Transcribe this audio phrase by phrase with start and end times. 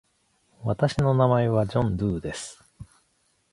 [0.63, 2.63] 私の名前はジョン・ドゥーです。